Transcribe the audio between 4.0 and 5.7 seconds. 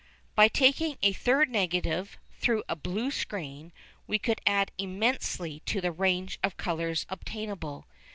we could add immensely